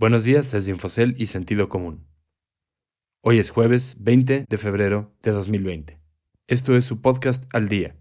[0.00, 2.06] Buenos días desde Infocel y Sentido Común.
[3.20, 6.00] Hoy es jueves 20 de febrero de 2020.
[6.46, 7.96] Esto es su podcast al día.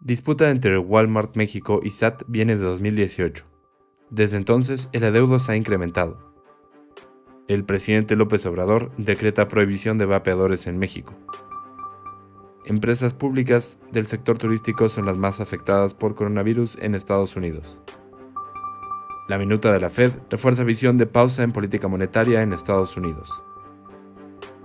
[0.00, 3.44] Disputa entre Walmart México y SAT viene de 2018.
[4.10, 6.32] Desde entonces, el adeudo se ha incrementado.
[7.48, 11.18] El presidente López Obrador decreta prohibición de vapeadores en México.
[12.66, 17.80] Empresas públicas del sector turístico son las más afectadas por coronavirus en Estados Unidos.
[19.26, 23.42] La minuta de la Fed refuerza visión de pausa en política monetaria en Estados Unidos.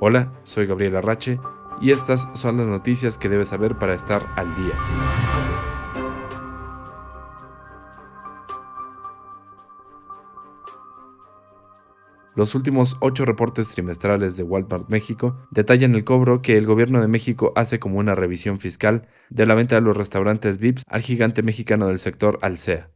[0.00, 1.38] Hola, soy Gabriel Arrache
[1.80, 4.74] y estas son las noticias que debes saber para estar al día.
[12.34, 17.06] Los últimos ocho reportes trimestrales de Walmart México detallan el cobro que el gobierno de
[17.06, 21.44] México hace como una revisión fiscal de la venta de los restaurantes VIPs al gigante
[21.44, 22.90] mexicano del sector Alsea.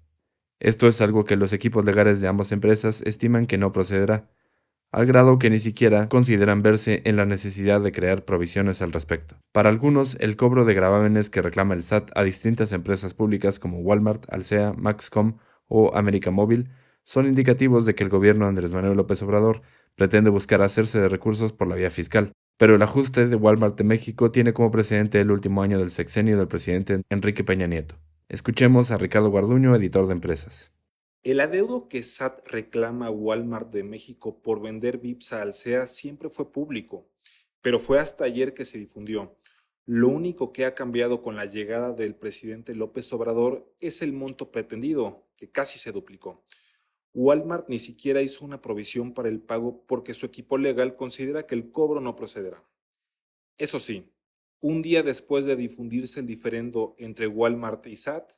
[0.63, 4.31] Esto es algo que los equipos legales de ambas empresas estiman que no procederá,
[4.93, 9.35] al grado que ni siquiera consideran verse en la necesidad de crear provisiones al respecto.
[9.51, 13.81] Para algunos, el cobro de gravámenes que reclama el SAT a distintas empresas públicas como
[13.81, 16.71] Walmart, Alsea, Maxcom o América Móvil
[17.03, 19.63] son indicativos de que el gobierno de Andrés Manuel López Obrador
[19.97, 22.31] pretende buscar hacerse de recursos por la vía fiscal.
[22.57, 26.39] Pero el ajuste de Walmart de México tiene como precedente el último año del sexenio
[26.39, 27.97] del presidente Enrique Peña Nieto.
[28.33, 30.73] Escuchemos a Ricardo Guarduño, editor de empresas.
[31.23, 36.31] El adeudo que SAT reclama a Walmart de México por vender VIPs a Alsea siempre
[36.31, 37.07] fue público,
[37.61, 39.37] pero fue hasta ayer que se difundió.
[39.85, 44.51] Lo único que ha cambiado con la llegada del presidente López Obrador es el monto
[44.51, 46.43] pretendido, que casi se duplicó.
[47.13, 51.55] Walmart ni siquiera hizo una provisión para el pago porque su equipo legal considera que
[51.55, 52.65] el cobro no procederá.
[53.59, 54.11] Eso sí,
[54.63, 58.31] un día después de difundirse el diferendo entre Walmart y SAT,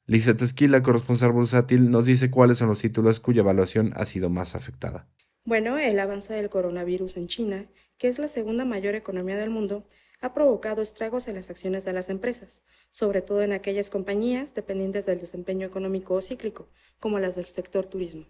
[0.06, 4.56] Lizette Esquila, corresponsal bursátil, nos dice cuáles son los títulos cuya evaluación ha sido más
[4.56, 5.08] afectada.
[5.46, 7.66] Bueno, el avance del coronavirus en China,
[7.98, 9.86] que es la segunda mayor economía del mundo,
[10.24, 15.06] ha provocado estragos en las acciones de las empresas, sobre todo en aquellas compañías dependientes
[15.06, 18.26] del desempeño económico o cíclico, como las del sector turismo.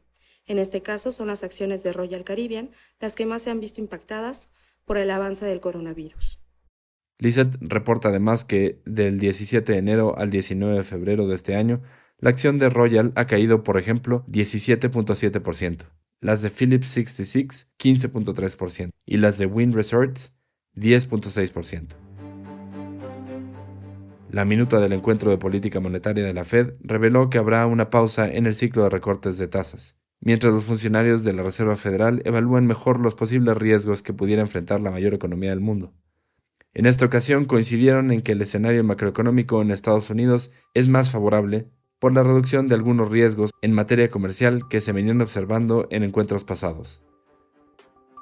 [0.48, 3.80] En este caso son las acciones de Royal Caribbean las que más se han visto
[3.80, 4.50] impactadas
[4.86, 6.42] por el avance del coronavirus.
[7.20, 11.84] Lizette reporta además que del 17 de enero al 19 de febrero de este año,
[12.18, 15.84] la acción de Royal ha caído, por ejemplo, 17.7%,
[16.22, 20.34] las de Philips 66 15.3% y las de Wynn Resorts
[20.76, 21.96] 10.6%.
[24.30, 28.32] La minuta del encuentro de política monetaria de la Fed reveló que habrá una pausa
[28.34, 32.66] en el ciclo de recortes de tasas, mientras los funcionarios de la Reserva Federal evalúan
[32.66, 35.94] mejor los posibles riesgos que pudiera enfrentar la mayor economía del mundo.
[36.74, 41.68] En esta ocasión coincidieron en que el escenario macroeconómico en Estados Unidos es más favorable
[42.00, 46.44] por la reducción de algunos riesgos en materia comercial que se venían observando en encuentros
[46.44, 47.04] pasados.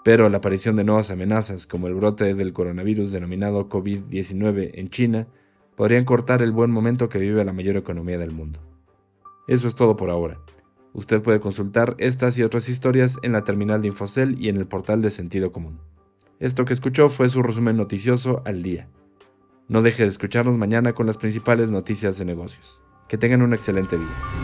[0.03, 5.28] Pero la aparición de nuevas amenazas, como el brote del coronavirus denominado COVID-19 en China,
[5.75, 8.59] podrían cortar el buen momento que vive la mayor economía del mundo.
[9.47, 10.40] Eso es todo por ahora.
[10.93, 14.67] Usted puede consultar estas y otras historias en la terminal de Infocel y en el
[14.67, 15.79] portal de Sentido Común.
[16.40, 18.87] Esto que escuchó fue su resumen noticioso al día.
[19.67, 22.81] No deje de escucharnos mañana con las principales noticias de negocios.
[23.08, 24.41] Que tengan un excelente día.